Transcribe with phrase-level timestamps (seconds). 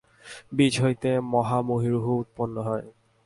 [0.55, 2.85] বীজ হইতে মহা মহীরুহ উৎপন্ন হয়।